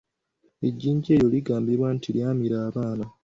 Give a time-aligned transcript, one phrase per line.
[0.67, 3.05] Ejjinja eryo ligambibwa nti lyamira abaana.